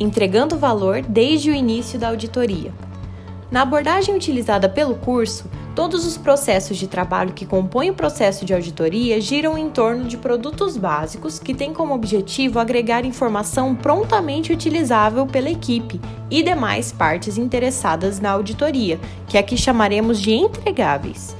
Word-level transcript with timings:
entregando 0.00 0.58
valor 0.58 1.02
desde 1.02 1.50
o 1.50 1.54
início 1.54 1.98
da 1.98 2.08
auditoria. 2.08 2.72
Na 3.50 3.62
abordagem 3.62 4.14
utilizada 4.14 4.68
pelo 4.68 4.94
curso, 4.94 5.50
todos 5.74 6.04
os 6.04 6.18
processos 6.18 6.76
de 6.76 6.86
trabalho 6.86 7.32
que 7.32 7.46
compõem 7.46 7.90
o 7.90 7.94
processo 7.94 8.44
de 8.44 8.52
auditoria 8.52 9.18
giram 9.20 9.56
em 9.56 9.70
torno 9.70 10.04
de 10.04 10.18
produtos 10.18 10.76
básicos 10.76 11.38
que 11.38 11.54
têm 11.54 11.72
como 11.72 11.94
objetivo 11.94 12.58
agregar 12.58 13.06
informação 13.06 13.74
prontamente 13.74 14.52
utilizável 14.52 15.26
pela 15.26 15.48
equipe 15.48 15.98
e 16.30 16.42
demais 16.42 16.92
partes 16.92 17.38
interessadas 17.38 18.20
na 18.20 18.32
auditoria, 18.32 19.00
que 19.26 19.38
aqui 19.38 19.56
chamaremos 19.56 20.20
de 20.20 20.32
entregáveis. 20.32 21.34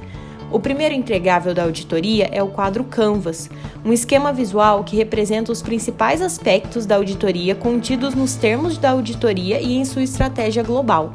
O 0.51 0.59
primeiro 0.59 0.95
entregável 0.95 1.53
da 1.53 1.63
auditoria 1.63 2.27
é 2.31 2.41
o 2.41 2.47
quadro 2.47 2.83
Canvas, 2.83 3.47
um 3.85 3.93
esquema 3.93 4.33
visual 4.33 4.83
que 4.83 4.95
representa 4.95 5.51
os 5.51 5.61
principais 5.61 6.23
aspectos 6.23 6.87
da 6.87 6.95
auditoria 6.95 7.53
contidos 7.53 8.15
nos 8.15 8.33
termos 8.33 8.75
da 8.75 8.89
auditoria 8.89 9.61
e 9.61 9.75
em 9.75 9.85
sua 9.85 10.01
estratégia 10.01 10.63
global. 10.63 11.11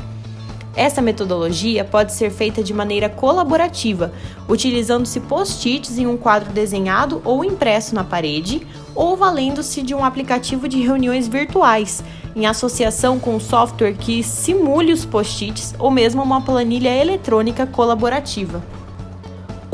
Essa 0.76 1.02
metodologia 1.02 1.84
pode 1.84 2.12
ser 2.12 2.30
feita 2.30 2.62
de 2.62 2.72
maneira 2.72 3.08
colaborativa, 3.08 4.12
utilizando-se 4.48 5.18
post-its 5.20 5.98
em 5.98 6.06
um 6.06 6.16
quadro 6.16 6.52
desenhado 6.52 7.20
ou 7.24 7.44
impresso 7.44 7.92
na 7.92 8.04
parede, 8.04 8.64
ou 8.94 9.16
valendo-se 9.16 9.82
de 9.82 9.94
um 9.94 10.04
aplicativo 10.04 10.68
de 10.68 10.80
reuniões 10.80 11.26
virtuais, 11.26 12.04
em 12.36 12.46
associação 12.46 13.18
com 13.18 13.34
um 13.34 13.40
software 13.40 13.94
que 13.94 14.22
simule 14.22 14.92
os 14.92 15.04
post-its 15.04 15.74
ou 15.76 15.90
mesmo 15.90 16.22
uma 16.22 16.40
planilha 16.40 16.90
eletrônica 16.96 17.66
colaborativa. 17.66 18.62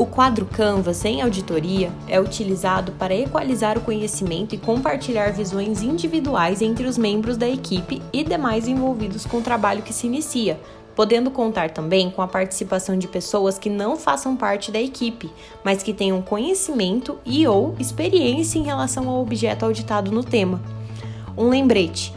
O 0.01 0.05
quadro 0.07 0.47
Canvas 0.47 1.05
em 1.05 1.21
auditoria 1.21 1.91
é 2.07 2.19
utilizado 2.19 2.91
para 2.93 3.13
equalizar 3.13 3.77
o 3.77 3.81
conhecimento 3.81 4.55
e 4.55 4.57
compartilhar 4.57 5.31
visões 5.31 5.83
individuais 5.83 6.59
entre 6.59 6.87
os 6.87 6.97
membros 6.97 7.37
da 7.37 7.47
equipe 7.47 8.01
e 8.11 8.23
demais 8.23 8.67
envolvidos 8.67 9.27
com 9.27 9.37
o 9.37 9.43
trabalho 9.43 9.83
que 9.83 9.93
se 9.93 10.07
inicia, 10.07 10.59
podendo 10.95 11.29
contar 11.29 11.69
também 11.69 12.09
com 12.09 12.23
a 12.23 12.27
participação 12.27 12.97
de 12.97 13.07
pessoas 13.07 13.59
que 13.59 13.69
não 13.69 13.95
façam 13.95 14.35
parte 14.35 14.71
da 14.71 14.81
equipe, 14.81 15.29
mas 15.63 15.83
que 15.83 15.93
tenham 15.93 16.19
conhecimento 16.19 17.19
e 17.23 17.47
ou 17.47 17.75
experiência 17.77 18.57
em 18.57 18.63
relação 18.63 19.07
ao 19.07 19.21
objeto 19.21 19.65
auditado 19.65 20.11
no 20.11 20.23
tema. 20.23 20.59
Um 21.37 21.47
lembrete: 21.47 22.11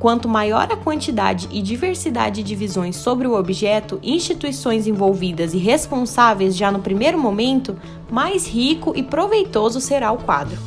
quanto 0.00 0.26
maior 0.26 0.66
a 0.72 0.76
quantidade 0.76 1.46
e 1.52 1.60
diversidade 1.60 2.42
de 2.42 2.56
visões 2.56 2.96
sobre 2.96 3.28
o 3.28 3.38
objeto, 3.38 4.00
instituições 4.02 4.86
envolvidas 4.86 5.52
e 5.52 5.58
responsáveis 5.58 6.56
já 6.56 6.72
no 6.72 6.80
primeiro 6.80 7.18
momento, 7.18 7.76
mais 8.10 8.48
rico 8.48 8.94
e 8.96 9.02
proveitoso 9.02 9.78
será 9.78 10.10
o 10.10 10.16
quadro. 10.16 10.58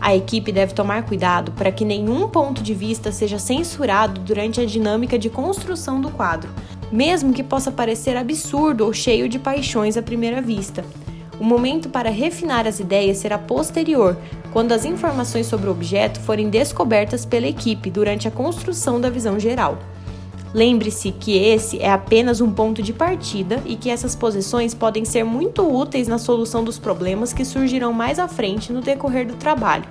A 0.00 0.14
equipe 0.14 0.52
deve 0.52 0.74
tomar 0.74 1.04
cuidado 1.04 1.50
para 1.52 1.72
que 1.72 1.84
nenhum 1.84 2.28
ponto 2.28 2.62
de 2.62 2.72
vista 2.72 3.10
seja 3.10 3.38
censurado 3.38 4.20
durante 4.20 4.60
a 4.60 4.64
dinâmica 4.64 5.18
de 5.18 5.28
construção 5.28 6.00
do 6.00 6.10
quadro, 6.10 6.48
mesmo 6.90 7.32
que 7.32 7.42
possa 7.42 7.72
parecer 7.72 8.16
absurdo 8.16 8.84
ou 8.84 8.92
cheio 8.92 9.28
de 9.28 9.40
paixões 9.40 9.96
à 9.96 10.02
primeira 10.02 10.40
vista. 10.40 10.84
O 11.42 11.44
momento 11.44 11.88
para 11.88 12.08
refinar 12.08 12.68
as 12.68 12.78
ideias 12.78 13.16
será 13.16 13.36
posterior, 13.36 14.16
quando 14.52 14.70
as 14.70 14.84
informações 14.84 15.48
sobre 15.48 15.66
o 15.66 15.72
objeto 15.72 16.20
forem 16.20 16.48
descobertas 16.48 17.24
pela 17.24 17.48
equipe 17.48 17.90
durante 17.90 18.28
a 18.28 18.30
construção 18.30 19.00
da 19.00 19.10
visão 19.10 19.40
geral. 19.40 19.76
Lembre-se 20.54 21.10
que 21.10 21.36
esse 21.36 21.80
é 21.80 21.90
apenas 21.90 22.40
um 22.40 22.52
ponto 22.52 22.80
de 22.80 22.92
partida 22.92 23.60
e 23.66 23.74
que 23.74 23.90
essas 23.90 24.14
posições 24.14 24.72
podem 24.72 25.04
ser 25.04 25.24
muito 25.24 25.68
úteis 25.68 26.06
na 26.06 26.16
solução 26.16 26.62
dos 26.62 26.78
problemas 26.78 27.32
que 27.32 27.44
surgirão 27.44 27.92
mais 27.92 28.20
à 28.20 28.28
frente 28.28 28.72
no 28.72 28.80
decorrer 28.80 29.26
do 29.26 29.34
trabalho. 29.34 29.82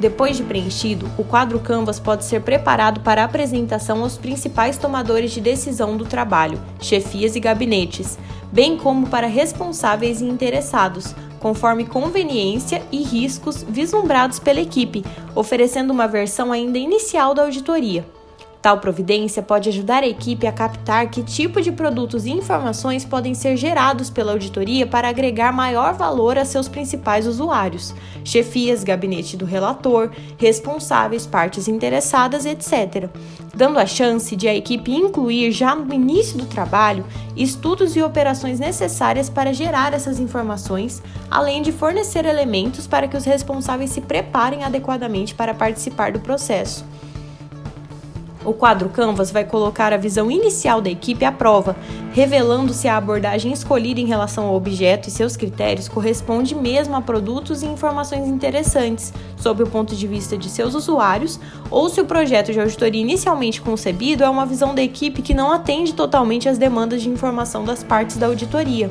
Depois 0.00 0.38
de 0.38 0.42
preenchido, 0.42 1.08
o 1.18 1.22
quadro 1.22 1.60
Canvas 1.60 2.00
pode 2.00 2.24
ser 2.24 2.40
preparado 2.40 3.00
para 3.00 3.22
apresentação 3.22 4.02
aos 4.02 4.16
principais 4.16 4.78
tomadores 4.78 5.30
de 5.30 5.42
decisão 5.42 5.96
do 5.96 6.06
trabalho, 6.06 6.58
chefias 6.80 7.36
e 7.36 7.40
gabinetes, 7.40 8.18
bem 8.52 8.76
como 8.76 9.08
para 9.08 9.26
responsáveis 9.26 10.20
e 10.20 10.24
interessados, 10.24 11.14
conforme 11.38 11.86
conveniência 11.86 12.82
e 12.92 13.02
riscos 13.02 13.62
vislumbrados 13.62 14.38
pela 14.38 14.60
equipe, 14.60 15.04
oferecendo 15.34 15.92
uma 15.92 16.06
versão 16.06 16.52
ainda 16.52 16.78
inicial 16.78 17.34
da 17.34 17.42
auditoria. 17.42 18.04
Tal 18.62 18.76
providência 18.78 19.42
pode 19.42 19.70
ajudar 19.70 20.02
a 20.02 20.06
equipe 20.06 20.46
a 20.46 20.52
captar 20.52 21.08
que 21.08 21.22
tipo 21.22 21.62
de 21.62 21.72
produtos 21.72 22.26
e 22.26 22.30
informações 22.30 23.06
podem 23.06 23.32
ser 23.32 23.56
gerados 23.56 24.10
pela 24.10 24.32
auditoria 24.32 24.86
para 24.86 25.08
agregar 25.08 25.50
maior 25.50 25.94
valor 25.94 26.36
a 26.36 26.44
seus 26.44 26.68
principais 26.68 27.26
usuários, 27.26 27.94
chefias, 28.22 28.84
gabinete 28.84 29.34
do 29.34 29.46
relator, 29.46 30.10
responsáveis, 30.36 31.26
partes 31.26 31.68
interessadas, 31.68 32.44
etc., 32.44 33.08
dando 33.54 33.78
a 33.78 33.86
chance 33.86 34.36
de 34.36 34.46
a 34.46 34.54
equipe 34.54 34.92
incluir 34.92 35.52
já 35.52 35.74
no 35.74 35.92
início 35.94 36.36
do 36.36 36.44
trabalho 36.44 37.04
estudos 37.34 37.96
e 37.96 38.02
operações 38.02 38.60
necessárias 38.60 39.30
para 39.30 39.54
gerar 39.54 39.94
essas 39.94 40.20
informações, 40.20 41.02
além 41.30 41.62
de 41.62 41.72
fornecer 41.72 42.26
elementos 42.26 42.86
para 42.86 43.08
que 43.08 43.16
os 43.16 43.24
responsáveis 43.24 43.90
se 43.90 44.02
preparem 44.02 44.64
adequadamente 44.64 45.34
para 45.34 45.54
participar 45.54 46.12
do 46.12 46.20
processo. 46.20 46.84
O 48.42 48.54
quadro 48.54 48.88
Canvas 48.88 49.30
vai 49.30 49.44
colocar 49.44 49.92
a 49.92 49.98
visão 49.98 50.30
inicial 50.30 50.80
da 50.80 50.88
equipe 50.88 51.26
à 51.26 51.30
prova, 51.30 51.76
revelando 52.12 52.72
se 52.72 52.88
a 52.88 52.96
abordagem 52.96 53.52
escolhida 53.52 54.00
em 54.00 54.06
relação 54.06 54.46
ao 54.46 54.54
objeto 54.54 55.08
e 55.08 55.10
seus 55.10 55.36
critérios 55.36 55.88
corresponde 55.88 56.54
mesmo 56.54 56.96
a 56.96 57.02
produtos 57.02 57.62
e 57.62 57.66
informações 57.66 58.26
interessantes 58.26 59.12
sob 59.36 59.62
o 59.62 59.66
ponto 59.66 59.94
de 59.94 60.06
vista 60.06 60.38
de 60.38 60.48
seus 60.48 60.74
usuários, 60.74 61.38
ou 61.70 61.90
se 61.90 62.00
o 62.00 62.06
projeto 62.06 62.50
de 62.50 62.60
auditoria 62.60 63.02
inicialmente 63.02 63.60
concebido 63.60 64.24
é 64.24 64.28
uma 64.28 64.46
visão 64.46 64.74
da 64.74 64.82
equipe 64.82 65.20
que 65.20 65.34
não 65.34 65.52
atende 65.52 65.92
totalmente 65.92 66.48
às 66.48 66.56
demandas 66.56 67.02
de 67.02 67.10
informação 67.10 67.64
das 67.64 67.84
partes 67.84 68.16
da 68.16 68.26
auditoria. 68.26 68.90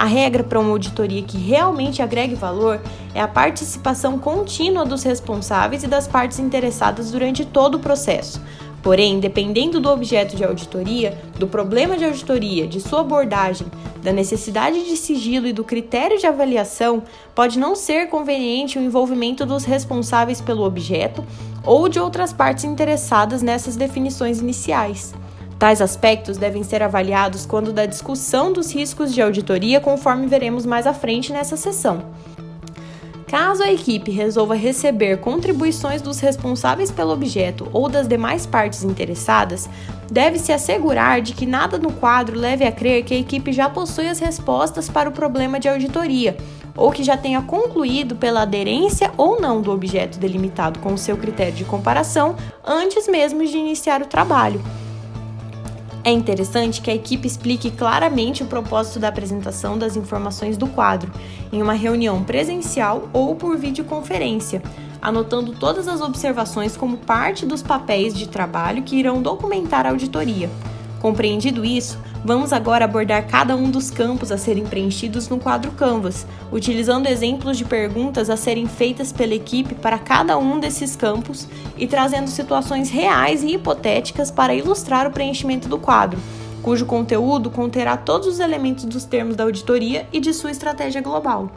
A 0.00 0.06
regra 0.06 0.42
para 0.42 0.58
uma 0.58 0.70
auditoria 0.70 1.22
que 1.22 1.36
realmente 1.36 2.00
agregue 2.00 2.34
valor 2.34 2.80
é 3.14 3.20
a 3.20 3.28
participação 3.28 4.18
contínua 4.18 4.82
dos 4.82 5.02
responsáveis 5.02 5.82
e 5.82 5.86
das 5.86 6.08
partes 6.08 6.38
interessadas 6.38 7.10
durante 7.10 7.44
todo 7.44 7.74
o 7.74 7.78
processo. 7.78 8.40
Porém, 8.82 9.20
dependendo 9.20 9.78
do 9.78 9.90
objeto 9.90 10.34
de 10.34 10.42
auditoria, 10.42 11.18
do 11.38 11.46
problema 11.46 11.98
de 11.98 12.06
auditoria, 12.06 12.66
de 12.66 12.80
sua 12.80 13.02
abordagem, 13.02 13.66
da 14.02 14.10
necessidade 14.10 14.86
de 14.86 14.96
sigilo 14.96 15.46
e 15.46 15.52
do 15.52 15.64
critério 15.64 16.18
de 16.18 16.26
avaliação, 16.26 17.02
pode 17.34 17.58
não 17.58 17.76
ser 17.76 18.08
conveniente 18.08 18.78
o 18.78 18.82
envolvimento 18.82 19.44
dos 19.44 19.64
responsáveis 19.64 20.40
pelo 20.40 20.64
objeto 20.64 21.22
ou 21.62 21.90
de 21.90 22.00
outras 22.00 22.32
partes 22.32 22.64
interessadas 22.64 23.42
nessas 23.42 23.76
definições 23.76 24.40
iniciais. 24.40 25.12
Tais 25.60 25.82
aspectos 25.82 26.38
devem 26.38 26.62
ser 26.62 26.82
avaliados 26.82 27.44
quando 27.44 27.70
da 27.70 27.84
discussão 27.84 28.50
dos 28.50 28.72
riscos 28.72 29.12
de 29.12 29.20
auditoria, 29.20 29.78
conforme 29.78 30.26
veremos 30.26 30.64
mais 30.64 30.86
à 30.86 30.94
frente 30.94 31.34
nessa 31.34 31.54
sessão. 31.54 32.02
Caso 33.26 33.62
a 33.62 33.70
equipe 33.70 34.10
resolva 34.10 34.54
receber 34.54 35.18
contribuições 35.18 36.00
dos 36.00 36.18
responsáveis 36.18 36.90
pelo 36.90 37.12
objeto 37.12 37.68
ou 37.74 37.90
das 37.90 38.08
demais 38.08 38.46
partes 38.46 38.82
interessadas, 38.82 39.68
deve-se 40.10 40.50
assegurar 40.50 41.20
de 41.20 41.34
que 41.34 41.44
nada 41.44 41.76
no 41.76 41.92
quadro 41.92 42.38
leve 42.38 42.64
a 42.64 42.72
crer 42.72 43.04
que 43.04 43.12
a 43.12 43.18
equipe 43.18 43.52
já 43.52 43.68
possui 43.68 44.08
as 44.08 44.18
respostas 44.18 44.88
para 44.88 45.10
o 45.10 45.12
problema 45.12 45.60
de 45.60 45.68
auditoria, 45.68 46.38
ou 46.74 46.90
que 46.90 47.04
já 47.04 47.18
tenha 47.18 47.42
concluído 47.42 48.16
pela 48.16 48.42
aderência 48.42 49.12
ou 49.14 49.38
não 49.38 49.60
do 49.60 49.70
objeto 49.70 50.18
delimitado 50.18 50.78
com 50.78 50.94
o 50.94 50.98
seu 50.98 51.18
critério 51.18 51.52
de 51.52 51.66
comparação 51.66 52.34
antes 52.64 53.06
mesmo 53.06 53.44
de 53.44 53.58
iniciar 53.58 54.00
o 54.00 54.06
trabalho. 54.06 54.62
É 56.02 56.10
interessante 56.10 56.80
que 56.80 56.90
a 56.90 56.94
equipe 56.94 57.26
explique 57.26 57.70
claramente 57.70 58.42
o 58.42 58.46
propósito 58.46 58.98
da 58.98 59.08
apresentação 59.08 59.76
das 59.76 59.96
informações 59.96 60.56
do 60.56 60.66
quadro, 60.66 61.12
em 61.52 61.60
uma 61.60 61.74
reunião 61.74 62.24
presencial 62.24 63.10
ou 63.12 63.36
por 63.36 63.58
videoconferência, 63.58 64.62
anotando 65.02 65.52
todas 65.52 65.86
as 65.86 66.00
observações 66.00 66.74
como 66.74 66.96
parte 66.96 67.44
dos 67.44 67.62
papéis 67.62 68.14
de 68.14 68.26
trabalho 68.26 68.82
que 68.82 68.96
irão 68.96 69.20
documentar 69.20 69.86
a 69.86 69.90
auditoria. 69.90 70.48
Compreendido 71.00 71.64
isso, 71.64 71.98
vamos 72.22 72.52
agora 72.52 72.84
abordar 72.84 73.26
cada 73.26 73.56
um 73.56 73.70
dos 73.70 73.90
campos 73.90 74.30
a 74.30 74.36
serem 74.36 74.66
preenchidos 74.66 75.30
no 75.30 75.38
quadro 75.38 75.72
Canvas, 75.72 76.26
utilizando 76.52 77.06
exemplos 77.06 77.56
de 77.56 77.64
perguntas 77.64 78.28
a 78.28 78.36
serem 78.36 78.66
feitas 78.66 79.10
pela 79.10 79.34
equipe 79.34 79.74
para 79.74 79.98
cada 79.98 80.36
um 80.36 80.60
desses 80.60 80.94
campos 80.94 81.48
e 81.78 81.86
trazendo 81.86 82.28
situações 82.28 82.90
reais 82.90 83.42
e 83.42 83.54
hipotéticas 83.54 84.30
para 84.30 84.54
ilustrar 84.54 85.06
o 85.06 85.10
preenchimento 85.10 85.70
do 85.70 85.78
quadro, 85.78 86.20
cujo 86.62 86.84
conteúdo 86.84 87.50
conterá 87.50 87.96
todos 87.96 88.28
os 88.28 88.38
elementos 88.38 88.84
dos 88.84 89.04
termos 89.04 89.34
da 89.34 89.44
auditoria 89.44 90.06
e 90.12 90.20
de 90.20 90.34
sua 90.34 90.50
estratégia 90.50 91.00
global. 91.00 91.50